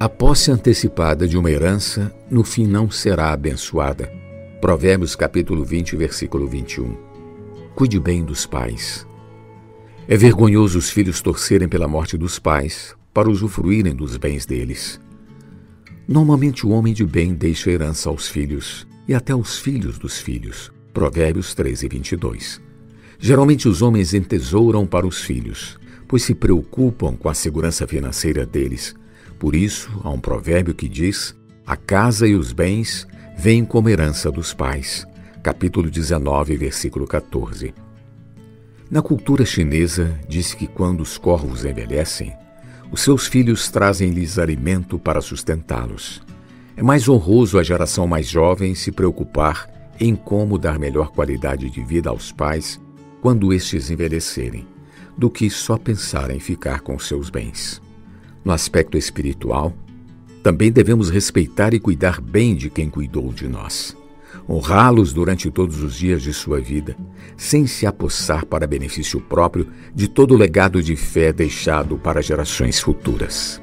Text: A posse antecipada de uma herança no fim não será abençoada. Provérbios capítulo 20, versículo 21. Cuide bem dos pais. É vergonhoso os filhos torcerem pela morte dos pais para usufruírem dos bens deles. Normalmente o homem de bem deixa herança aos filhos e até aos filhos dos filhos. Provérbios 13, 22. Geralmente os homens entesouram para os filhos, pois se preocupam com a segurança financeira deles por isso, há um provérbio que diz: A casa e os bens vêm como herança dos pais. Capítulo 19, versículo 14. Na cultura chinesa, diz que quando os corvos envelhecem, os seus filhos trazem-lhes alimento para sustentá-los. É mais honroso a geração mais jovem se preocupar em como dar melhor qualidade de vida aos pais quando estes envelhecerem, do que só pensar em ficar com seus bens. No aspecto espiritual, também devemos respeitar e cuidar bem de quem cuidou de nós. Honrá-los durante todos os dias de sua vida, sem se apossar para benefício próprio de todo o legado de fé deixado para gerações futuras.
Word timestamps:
A 0.00 0.08
posse 0.08 0.50
antecipada 0.50 1.28
de 1.28 1.36
uma 1.36 1.50
herança 1.50 2.10
no 2.30 2.42
fim 2.42 2.66
não 2.66 2.90
será 2.90 3.34
abençoada. 3.34 4.10
Provérbios 4.58 5.14
capítulo 5.14 5.62
20, 5.62 5.94
versículo 5.94 6.46
21. 6.48 6.96
Cuide 7.74 8.00
bem 8.00 8.24
dos 8.24 8.46
pais. 8.46 9.06
É 10.08 10.16
vergonhoso 10.16 10.78
os 10.78 10.88
filhos 10.88 11.20
torcerem 11.20 11.68
pela 11.68 11.86
morte 11.86 12.16
dos 12.16 12.38
pais 12.38 12.96
para 13.12 13.28
usufruírem 13.28 13.94
dos 13.94 14.16
bens 14.16 14.46
deles. 14.46 14.98
Normalmente 16.08 16.66
o 16.66 16.70
homem 16.70 16.94
de 16.94 17.04
bem 17.04 17.34
deixa 17.34 17.70
herança 17.70 18.08
aos 18.08 18.26
filhos 18.26 18.86
e 19.06 19.12
até 19.12 19.34
aos 19.34 19.58
filhos 19.58 19.98
dos 19.98 20.18
filhos. 20.18 20.72
Provérbios 20.94 21.52
13, 21.52 21.88
22. 21.88 22.58
Geralmente 23.18 23.68
os 23.68 23.82
homens 23.82 24.14
entesouram 24.14 24.86
para 24.86 25.06
os 25.06 25.20
filhos, 25.20 25.78
pois 26.08 26.22
se 26.22 26.34
preocupam 26.34 27.14
com 27.14 27.28
a 27.28 27.34
segurança 27.34 27.86
financeira 27.86 28.46
deles 28.46 28.98
por 29.40 29.56
isso, 29.56 29.90
há 30.04 30.10
um 30.10 30.20
provérbio 30.20 30.74
que 30.74 30.86
diz: 30.86 31.34
A 31.66 31.74
casa 31.74 32.28
e 32.28 32.34
os 32.34 32.52
bens 32.52 33.08
vêm 33.38 33.64
como 33.64 33.88
herança 33.88 34.30
dos 34.30 34.52
pais. 34.52 35.06
Capítulo 35.42 35.90
19, 35.90 36.58
versículo 36.58 37.06
14. 37.06 37.72
Na 38.90 39.00
cultura 39.00 39.46
chinesa, 39.46 40.20
diz 40.28 40.52
que 40.52 40.66
quando 40.66 41.00
os 41.00 41.16
corvos 41.16 41.64
envelhecem, 41.64 42.34
os 42.92 43.00
seus 43.00 43.26
filhos 43.26 43.70
trazem-lhes 43.70 44.38
alimento 44.38 44.98
para 44.98 45.22
sustentá-los. 45.22 46.20
É 46.76 46.82
mais 46.82 47.08
honroso 47.08 47.58
a 47.58 47.62
geração 47.62 48.06
mais 48.06 48.28
jovem 48.28 48.74
se 48.74 48.92
preocupar 48.92 49.70
em 49.98 50.14
como 50.14 50.58
dar 50.58 50.78
melhor 50.78 51.12
qualidade 51.12 51.70
de 51.70 51.82
vida 51.82 52.10
aos 52.10 52.30
pais 52.30 52.78
quando 53.22 53.54
estes 53.54 53.90
envelhecerem, 53.90 54.66
do 55.16 55.30
que 55.30 55.48
só 55.48 55.78
pensar 55.78 56.30
em 56.30 56.40
ficar 56.40 56.80
com 56.80 56.98
seus 56.98 57.30
bens. 57.30 57.80
No 58.44 58.52
aspecto 58.52 58.96
espiritual, 58.96 59.74
também 60.42 60.72
devemos 60.72 61.10
respeitar 61.10 61.74
e 61.74 61.80
cuidar 61.80 62.20
bem 62.20 62.54
de 62.54 62.70
quem 62.70 62.88
cuidou 62.88 63.32
de 63.32 63.46
nós. 63.46 63.96
Honrá-los 64.48 65.12
durante 65.12 65.50
todos 65.50 65.82
os 65.82 65.94
dias 65.94 66.22
de 66.22 66.32
sua 66.32 66.60
vida, 66.60 66.96
sem 67.36 67.66
se 67.66 67.86
apossar 67.86 68.46
para 68.46 68.66
benefício 68.66 69.20
próprio 69.20 69.68
de 69.94 70.08
todo 70.08 70.34
o 70.34 70.36
legado 70.36 70.82
de 70.82 70.96
fé 70.96 71.32
deixado 71.32 71.98
para 71.98 72.22
gerações 72.22 72.80
futuras. 72.80 73.60